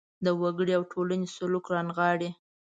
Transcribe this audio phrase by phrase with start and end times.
[0.25, 2.29] د وګړي او ټولنې سلوک رانغاړي.